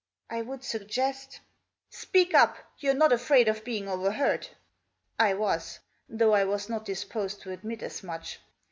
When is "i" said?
0.31-0.41, 5.19-5.35, 6.33-6.43